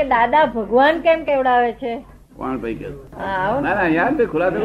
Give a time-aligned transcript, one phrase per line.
[0.00, 1.94] કે દાદા ભગવાન કેમ કેવડાવે છે?
[2.36, 2.88] કોણ ભાઈ કે?
[3.18, 4.58] હા, ના ના અહીંયા તો ખુલાસો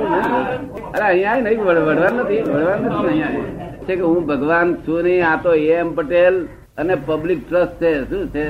[0.94, 3.64] અરે અહીંયા નહીં વળ- વળવાનું નથી વળવાનું નથી અહીંયા.
[3.88, 6.36] છે કે હું ભગવાન છું નહીં આ તો એમ પટેલ
[6.78, 7.92] અને પબ્લિક ટ્રસ્ટ છે.
[8.10, 8.46] શું છે?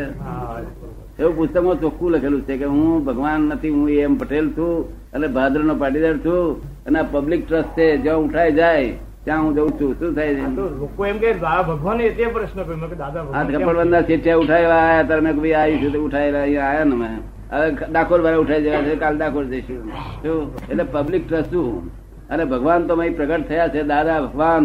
[1.20, 5.64] એવું પુસ્તકમાં ચોખ્ખું લખેલું છે કે હું ભગવાન નથી હું એમ પટેલ છું અને ભાદર
[5.64, 7.98] નો પાટીદાર છું અને આ પબ્લિક ટ્રસ્ટ છે.
[7.98, 8.94] જ્યાં ઉઠાઈ જાય
[9.26, 9.92] ત્યાં હું જઉં છું.
[10.00, 10.34] શું થાય
[10.82, 11.30] લોકો એમ કે
[11.70, 12.90] ભગવાન એ તે પ્રશ્ન કર્યો.
[12.92, 13.44] કે દાદા?
[13.44, 15.92] કપડબંધના ચીઠિયા ઉઠાવ્યા આયા ત્યારે મેં કીધું આવી છું.
[15.94, 17.16] તો ઉઠાયેલા અહીંયા આયા ને મેં.
[17.54, 19.80] હવે ડાકોર વાળા ઉઠાઈ જવા છે કાલ ડાકોર જઈશું.
[20.24, 20.42] શું?
[20.72, 21.90] એટલે પબ્લિક ટ્રસ્ટ છું
[22.30, 24.64] અને ભગવાન તો અહીં પ્રગટ થયા છે દાદા ભગવાન.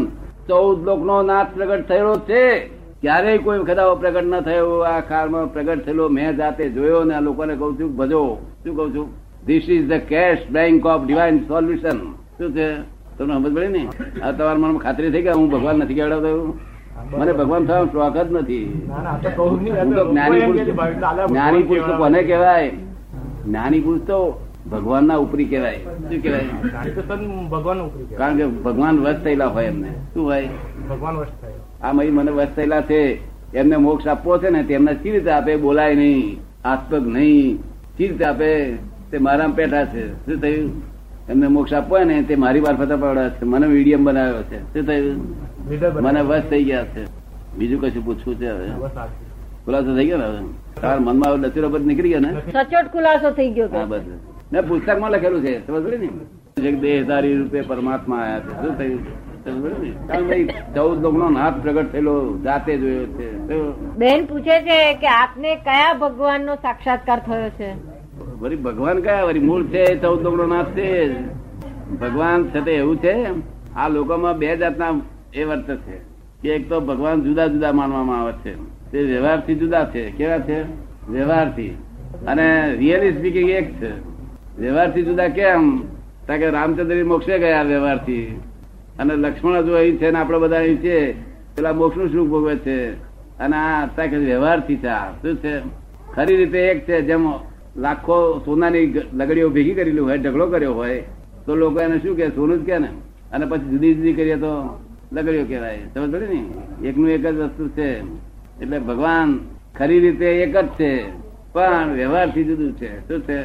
[0.48, 2.44] ચૌદ લોક નો નાથ પ્રગટ થયેલો છે.
[3.02, 4.70] ક્યારેય કોઈ વખત પ્રગટ ન થયો.
[4.92, 8.22] આ કાળમાં પ્રગટ થયેલો મેં જાતે જોયો ને આ લોકોને કઉ છું ભજો.
[8.62, 9.06] શું કઉ છું?
[9.46, 11.98] This is the cash bank of divine solution
[12.38, 12.68] શું છે?
[13.20, 13.88] તમને સમજ પડે ને?
[14.22, 15.94] આ તમારા મનમાં ખાતરી થઈ કે હું ભગવાન નથી
[16.28, 16.60] એવું?
[17.18, 18.88] મને ભગવાન થવાનો શોખ જ નથી.
[20.10, 20.60] જ્ઞાની પુરુષ
[21.30, 22.70] જ્ઞાની પુરુષ કોને કહેવાય?
[23.46, 25.76] જ્ઞાની પુરુષ તો ભગવાન ના ઉપરી કહેવાય.
[25.76, 26.22] શું
[27.86, 29.88] ઉપરી કારણ કે ભગવાન વશ થયેલા હોય એમને.
[30.14, 30.48] શું હોય?
[30.90, 31.88] ભગવાન વશ થયેલા.
[31.88, 33.20] આ મહી મને વશ થયેલા છે.
[33.54, 35.56] એમને મોક્ષ આપવો છે ને તેમને સી રીતે આપે?
[35.56, 36.38] બોલાય નહીં.
[36.64, 37.56] આસ્પદ નહીં.
[37.96, 38.74] સી રીતે આપે?
[39.10, 40.12] તે મારા પેઠા છે.
[40.26, 40.89] શું થયું?
[41.30, 43.44] એમને મોક્ષ આપવો ને તે મારી મારફત અપાવડાવે છે.
[43.44, 44.74] મને મીડિયમ બનાવ્યો છે.
[44.74, 46.02] શું થયું?
[46.02, 47.04] મને વશ થઈ ગયા છે.
[47.58, 48.68] બીજું કશું પૂછવું છે હવે?
[49.64, 50.38] ખુલાસો થઈ ગયો ને હવે?
[50.80, 52.32] તાર મનમાં લચીરો બધ નીકળી ગયો ને?
[52.52, 54.00] સચોટ ખુલાસો થઈ ગયો હા બસ.
[54.52, 56.70] ને પુસ્તકમાં લખેલું છે સમજ ને?
[56.70, 58.62] દેહધારી રૂપે પરમાત્મા આયા છે.
[58.62, 60.06] શું થયું?
[60.08, 63.42] કારણ ચૌદ લોકો નો નાથ પ્રગટ થયેલો જાતે જોયો છે.
[63.96, 67.89] બેન પૂછે છે કે આપને કયા ભગવાન નો સાક્ષાત્કાર થયો છે?
[68.20, 69.24] વળી ભગવાન કયા?
[69.24, 71.22] વરી મૂળ છે ચૌદ લોક નો નાથ છે.
[72.00, 73.26] ભગવાન છે એવું છે.
[73.74, 75.00] આ લોકોમાં બે જાતના
[75.34, 75.98] એ વર્ત છે.
[76.42, 78.54] કે એક તો ભગવાન જુદા જુદા માનવામાં આવે છે.
[78.90, 80.10] તે વ્યવહારથી જુદા છે.
[80.10, 80.62] કેવા છે?
[81.10, 81.68] વ્યવહારથી.
[82.26, 83.92] અને રિયલી સ્પીકિંગ એક છે.
[84.58, 85.78] વ્યવહારથી જુદા કેમ?
[86.26, 88.40] કે રામચંદ્ર મોક્ષે ગયા વ્યવહારથી.
[88.98, 91.12] અને લક્ષ્મણ હજુ અહીં છે ને આપણે બધા અહીં છે
[91.56, 92.92] પેલા મોક્ષનું સુખ ભોગવે છે?
[93.38, 95.10] અને આ વ્યવહારથી છે આ.
[95.10, 95.60] શું છે?
[96.14, 101.04] ખરી રીતે એક છે જેમ લાખો સોનાની લગડીઓ ભેગી કરેલી હોય, ઢગલો કર્યો હોય,
[101.46, 102.88] તો લોકો એને શું કે સોનું જ કે ને?
[103.32, 104.80] અને પછી જુદી જુદી કરીએ તો
[105.12, 105.78] લગડીઓ કહેવાય.
[105.94, 106.44] સમજ પડે ને?
[106.88, 108.00] એકનું એક જ વસ્તુ છે.
[108.60, 109.38] એટલે ભગવાન
[109.78, 111.10] ખરી રીતે એક જ છે,
[111.52, 113.08] પણ વ્યવહારથી જુદું છે.
[113.08, 113.44] શું છે?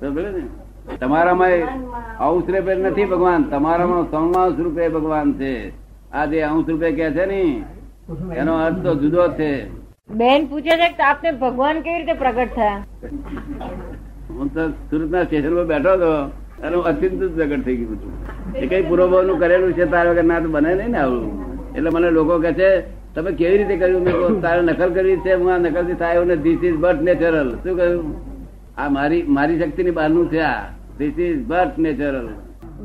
[0.00, 0.96] સમજ પડે ને?
[1.00, 1.48] તમારામાં
[2.18, 3.42] અંશ રૂપે નથી ભગવાન.
[3.42, 5.72] તમારામાં સમાંશ રૂપે ભગવાન છે.
[6.12, 7.64] આ જે અંશ રૂપે કે છે ને?
[8.36, 9.85] એનો અર્થ તો જુદો છે.
[10.10, 12.82] બેન પૂછે છે કે આપને ભગવાન કેવી રીતે પ્રગટ થયા?
[14.36, 16.10] હું તો સુરતના સ્ટેશન પર બેઠો હતો.
[16.62, 18.12] અને હું અત્યંત પ્રગટ થઈ ગયું હતું.
[18.54, 21.26] એ કઈ પૂર્વભાવનું કરેલું છે તારા વગર ના તો બને નહીં ને આવું.
[21.76, 22.70] એટલે મને લોકો કહે છે
[23.14, 24.02] તમે કેવી રીતે કર્યું?
[24.02, 25.34] મેં તારે નકલ કરી છે.
[25.34, 28.16] હું આ નકલથી થાય ને ધીસ ઇઝ બટ નેચરલ શું કહ્યું?
[28.78, 30.62] આ મારી મારી શક્તિ ની બહારનું છે આ.
[30.98, 32.28] ધીસ ઇઝ બટ નેચરલ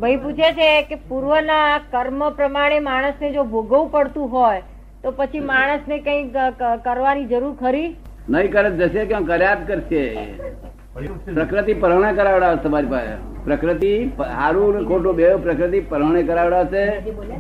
[0.02, 4.62] ભાઈ પૂછે છે કે પૂર્વના કર્મ પ્રમાણે માણસને જો ભોગવવું પડતું હોય
[5.04, 7.96] તો પછી માણસને કઈ ક- ક- કરવાની જરૂર ખરી?
[8.30, 10.16] નહીં કરે જશે કે કર્યા જ કરશે.
[11.34, 13.44] પ્રકૃતિ પરણે કરાવડાવશે તમારી પાસે.
[13.44, 16.86] પ્રકૃતિ સારું ને ખોટું બે પ્રકૃતિ પરણે કરાવડાવશે.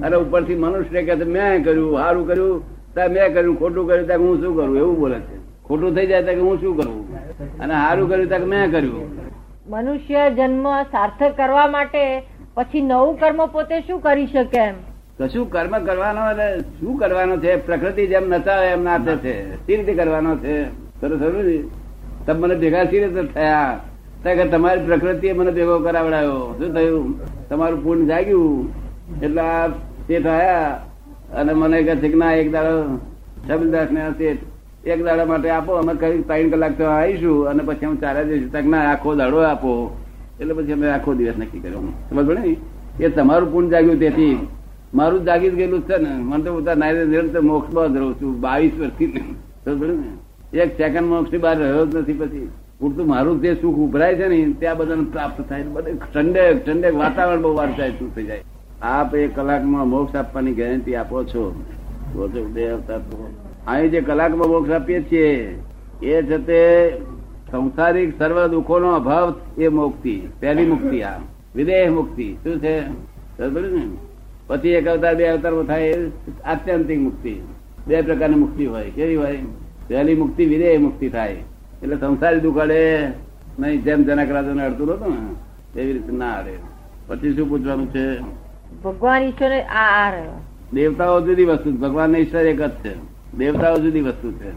[0.04, 2.64] અને ઉપરથી મનુષ્ય કે મેં કર્યું સારું કર્યું.
[2.94, 4.78] ત્યાં મેં કર્યું ખોટું કર્યું ત્યાં હું શું કરું?
[4.78, 5.38] એવું બોલે છે.
[5.64, 7.14] ખોટું થઈ જાય ત્યાં હું શું કરું?
[7.60, 9.12] અને સારું કર્યું ત્યાં મેં કર્યું.
[9.68, 12.24] મનુષ્ય જન્મ સાર્થક કરવા માટે
[12.54, 14.91] પછી નવું કર્મ પોતે શું કરી શકે એમ?
[15.20, 17.56] કશું કર્મ કરવાનો એટલે શું કરવાનો છે?
[17.66, 19.56] પ્રકૃતિ જેમ નચાવે એમ નાચે છે.
[19.56, 20.66] સી રીતે કરવાનો છે?
[21.02, 21.64] સરસ ને?
[22.26, 23.80] તમે મને ભેગા સી રીતે થયા?
[24.24, 26.56] તો કે તમારી પ્રકૃતિએ મને ભેગો કરાવડાયો.
[26.58, 27.20] શું થયું?
[27.50, 28.70] તમારું પૂર્ણ જાગ્યું.
[29.22, 29.68] એટલે આ
[30.08, 30.80] તે થયા
[31.36, 33.00] અને મને કહે છે ના, એક દાડો
[33.50, 34.38] છબીલદાસ ને શેઠ
[34.88, 38.52] એક દાડા માટે આપો, અમે કઈ ત્રણ કલાક તો આવીશું અને પછી અમે ચાર જઈશું
[38.52, 39.98] તક ના, આખો દાડો આપો.
[40.40, 41.94] એટલે પછી અમે આખો દિવસ નક્કી કર્યો.
[42.10, 42.56] સમજ પડે ને?
[43.00, 44.48] એ તમારું પૂર્ણ જાગ્યું તેથી.
[44.94, 49.07] મારું જાગી ગયેલું છે ને, મને તો બધા નિરંતર મોક્ષમાં જ રહું છું, બાવીસ વર્ષથી
[49.07, 50.57] ને.
[50.57, 52.50] એક સેકન્ડ મોક્ષ બહાર રહ્યો જ નથી પછી.
[52.79, 57.42] પૂરતું મારું જે સુખ ઉભરાય છે ને, ત્યાં બધાને પ્રાપ્ત થાય બધે ઠંડે ઠંડે વાતાવરણ
[57.42, 58.44] બહુ વાર થાય શું થઈ જાય.
[58.81, 61.63] આપ એક કલાકમાં મોક્ષ આપવાની ગેરંટી આપો છો?
[62.54, 63.33] બે તો.
[63.68, 65.60] અહીં જે કલાકમાં મોક્ષ આપીએ છીએ,
[66.04, 66.92] એ છે તે
[67.51, 71.19] સંસારિક સર્વ દુઃખોનો અભાવ, એ મુક્તિ, પહેલી મુક્તિ આ.
[71.56, 72.38] વિદેહ મુક્તિ.
[72.44, 72.80] શું છે?
[72.89, 74.11] ને.
[74.51, 75.94] પછી એક અવતાર બે અવતારમાં થાય
[76.45, 77.36] આત્યંતિક મુક્તિ.
[77.88, 78.89] બે પ્રકારની મુક્તિ હોય.
[78.89, 79.38] કેવી હોય?
[79.88, 81.36] પહેલી મુક્તિ વિધેય મુક્તિ થાય.
[81.83, 83.07] એટલે સંસારી દુઃખ અડે
[83.59, 83.83] નહીં.
[83.83, 86.51] જેમ જનક રાજાને અડતું નતું ને એવી રીતે ના અડે.
[87.07, 88.19] પછી શું પૂછવાનું છે?
[88.83, 90.13] ભગવાન ઈશ્વરે આ આ
[90.74, 91.77] દેવતાઓ જુદી વસ્તુ છે.
[91.77, 92.94] ભગવાન ઈશ્વર એક જ છે.
[93.38, 94.51] દેવતાઓ જુદી વસ્તુ છે.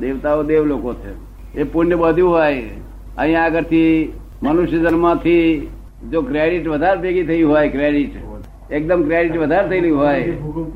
[0.00, 1.32] દેવતાઓ દેવ લોકો છે.
[1.60, 2.70] એ પુણ્ય બધું હોય.
[3.18, 4.12] અહીંયા આગળથી
[4.42, 5.68] મનુષ્ય જન્મથી
[6.10, 8.31] જો ક્રેડિટ વધારે ભેગી થઈ હોય ક્રેડિટ
[8.72, 10.34] એકદમ ક્રેડિટ વધારે થયેલી હોય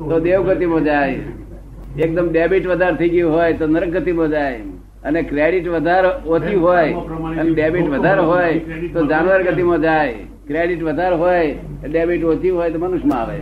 [0.09, 1.19] તો દેવગતિમાં જાય
[2.05, 4.59] એકદમ ડેબિટ વધારે થઈ ગયું હોય તો નરક ગતિમાં જાય
[5.03, 6.87] અને ક્રેડિટ વધારે ઓછી હોય
[7.37, 10.17] અને ડેબિટ વધારે હોય તો જાનવર ગતિમાં જાય
[10.47, 11.55] ક્રેડિટ વધારે હોય
[11.87, 13.39] ડેબિટ ઓછી હોય તો મનુષ્યમાં આવે.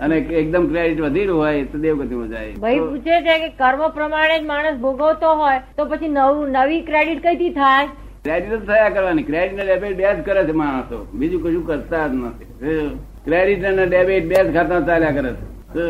[0.00, 4.44] અને એકદમ ક્રેડિટ વધી હોય તો દેવગતિમાં જાય ભાઈ પૂછે છે કે કર્મ પ્રમાણે જ
[4.46, 7.86] માણસ ભોગવતો હોય તો પછી નવું નવી ક્રેડિટ કઈથી થાય?
[8.24, 9.22] ક્રેડિટ થયા કરવાની.
[9.22, 10.98] ક્રેડિટ ને ડેબિટ બે જ કરે છે માણસો.
[11.14, 12.90] બીજું કશું કરતા જ નથી.
[13.24, 15.82] ક્રેડિટ અને ડેબિટ બે જ ખાતા ચાલ્યા કરે છે.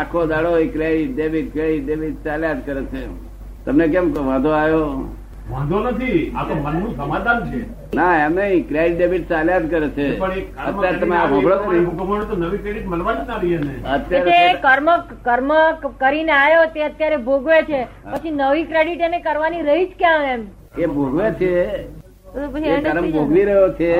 [0.00, 3.02] આખો દાડો ક્રેડિટ ડેબિટ ક્રેડિટ ડેબિટ ચાલ્યા જ કરે છે.
[3.66, 4.84] તમને કેમ વાંધો આવ્યો?
[5.50, 6.32] વાંધો નથી.
[6.36, 7.60] આ તો મનનું સમાધાન છે.
[7.94, 8.68] ના એમ નહીં.
[8.68, 10.18] ક્રેડિટ ડેબિટ ચાલ્યા જ કરે છે.
[10.18, 14.88] અત્યારે તમે આ કરીને ભોગવો તો નવી ક્રેડિટ મળવાની જ ના અત્યારે કર્મ
[15.24, 15.52] કર્મ
[15.98, 17.84] કરીને આવ્યો તે અત્યારે ભોગવે છે.
[17.84, 20.42] પછી નવી ક્રેડિટ એને કરવાની રહી જ ક્યાં એમ?
[20.78, 21.54] એ ભોગવે છે.
[22.82, 23.92] કર્મ ભોગવી રહ્યો છે.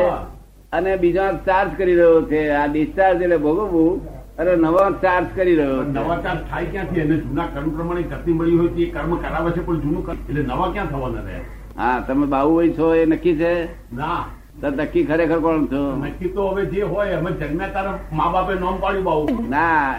[0.73, 2.41] અને બીજા ચાર્જ કરી રહ્યો છે.
[2.61, 4.01] આ ડિસ્ચાર્જ એટલે ભોગવવું
[4.39, 7.01] અને નવા ચાર્જ કરી રહ્યો નવા ચાર્જ થાય ક્યાંથી?
[7.05, 10.73] એને જૂના કર્મ પ્રમાણે ગતિ મળી હોય તે કર્મ કરાવે છે પણ જૂનું એટલે નવા
[10.75, 11.39] ક્યાં થવાના રહે?
[11.79, 13.53] હા તમે બાહુભાઈ છો એ નક્કી છે?
[14.01, 14.21] ના.
[14.61, 15.83] તો નક્કી ખરેખર કોણ છો?
[16.03, 19.95] નક્કી તો હવે જે હોય અમે જન્મ્યા તારા મા બાપે નામ પાડ્યું બાબુ ના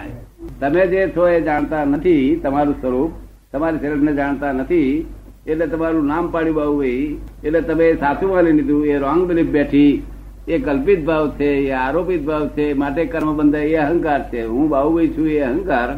[0.60, 3.10] તમે જે છો એ જાણતા નથી તમારું સ્વરૂપ.
[3.52, 4.92] તમારી શરીરને જાણતા નથી.
[5.50, 9.92] એટલે તમારું નામ પાડ્યું બાહુભાઈ એટલે તમે સાચું માની લીધું એ રોંગ બિલીફ બેઠી.
[10.48, 14.46] એ કલ્પિત ભાવ છે, એ આરોપિત ભાવ છે માટે કર્મ બંધાય એ અહંકાર છે.
[14.46, 15.90] હું બાહુભાઈ છું એ અહંકાર,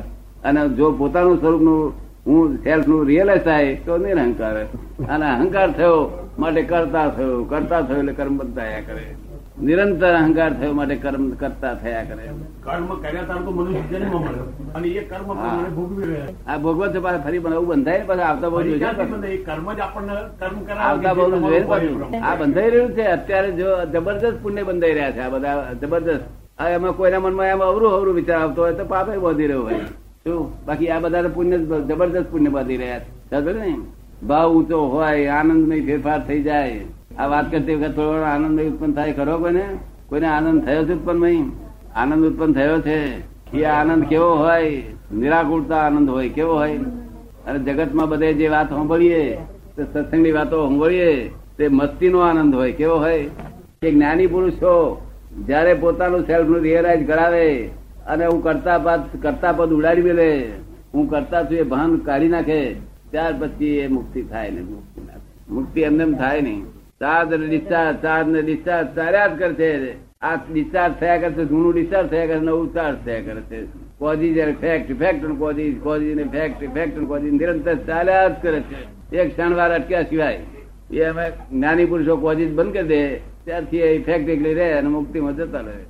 [0.44, 1.92] અને જો પોતાનું સ્વરૂપનું
[2.26, 4.62] હું સેલ્ફનું રિયલાઇઝ થાય, તો નિરહંકાર.
[5.08, 7.44] અને અહંકાર થયો, માટે કરતા થયો.
[7.44, 9.21] કરતા થયો એટલે કર્મ બંધાયા કરે.
[9.62, 12.24] નિરંતર અહંકાર થયો માટે કર્મ કરતા થયા કરે
[12.64, 14.46] કર્મ કર્યા તાર તો મનુષ્ય જન્મ મળ્યો.
[14.74, 15.28] અને એ કર્મ
[15.76, 19.00] ભોગવી રહ્યા આ ભગવત પાછા ફરી બનાવવું બંધાય ને પાછા આવતા બહુ ફરી જોઈશે ક્યાંથી
[19.02, 19.14] પાછું.
[19.14, 19.34] બંધાય?
[19.34, 22.34] એ કર્મ જ આપણને કર્મ કરાવે આવતા બહુ જે તમારું જોઈને હોય એ પાછું આ
[22.36, 23.04] બંધાઈ રહ્યું છે.
[23.16, 26.22] અત્યારે જો જબરદસ્ત પુણ્ય બંધાઈ રહ્યા છે આ બધા જબરદસ્ત
[26.74, 29.80] એમાં કોઈના મનમાં એમ અવરું અવરું વિચાર આવતો હોય તો પાપે વધી રહ્યો હોય.
[30.24, 30.40] શું?
[30.66, 33.52] બાકી આ બધા પુણ્ય જબરજસ્ત જબરદસ્ત પુણ્ય બાંધી રહ્યા છે.
[33.52, 33.78] ને
[34.26, 36.80] ભાવ ઊંચો હોય આનંદમય ફેરફાર થઈ જાય.
[37.18, 39.64] આ વાત કરતી વખત થોડો આનંદ ઉત્પન્ન થાય, ખરો કોઈને?
[40.08, 41.50] કોઈને આનંદ થયો છે ઉત્પન્ન
[41.96, 43.20] આનંદ ઉત્પન્ન થયો છે?
[43.56, 44.82] એ આનંદ કેવો હોય?
[45.14, 46.76] નિરાકુરતા આનંદ હોય, કેવો હોય?
[47.46, 49.34] અને જગતમાં બધે જે વાત સાંભળીએ
[49.76, 51.28] તે સત્સંગની વાતો સાંભળીએ
[51.58, 53.24] તે મસ્તીનો આનંદ હોય, કેવો હોય?
[53.82, 55.02] કે જ્ઞાની પુરુષ છો
[55.46, 57.66] જયારે પોતાનું સેલ્ફનું રિયલાઇઝ કરાવે
[58.06, 60.46] અને હું કરતા પદ કરતા પદ ઉડાડી મેલે,
[60.94, 62.74] હું કરતા છું એ ભાન કાઢી નાખે,
[63.10, 65.00] ત્યાર પછી એ મુક્તિ થાય ને મુક્તિ
[65.50, 66.64] મુક્તિ એમને એમ થાય નહીં.
[67.02, 69.70] ચાર્જ ને ડિસ્ચાર્જ ચાર્જ ને ડિસ્ચાર્જ ચાલ્યા જ કરશે
[70.22, 74.92] આ ડિસ્ચાર્જ થયા કરશે જૂનું ડિસ્ચાર્જ થયા કરશે નવું ચાર્જ થયા કરે છે જયારે ફેક્ટ
[74.98, 78.80] ફેક્ટ અને કોઝિસ કોઝિસ અને ફેક્ટ ફેક્ટ અને નિરંતર ચાલ્યા જ કરે છે.
[79.16, 80.38] એક ક્ષણ વાર અટક્યા સિવાય
[80.92, 83.00] એ અમે જ્ઞાની પુરુષો કોઝિસ બંધ કરી દે.
[83.44, 85.82] ત્યારથી એ ફેક્ટ એકલી રહે અને મુક્તિમાં જતા રહે.